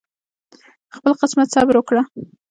[0.95, 2.01] خپل قسمت صبر وکړه